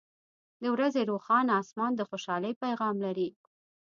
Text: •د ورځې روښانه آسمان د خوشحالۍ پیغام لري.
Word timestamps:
•د 0.61 0.63
ورځې 0.75 1.01
روښانه 1.11 1.51
آسمان 1.61 1.91
د 1.95 2.01
خوشحالۍ 2.09 2.53
پیغام 2.63 2.95
لري. 3.05 3.29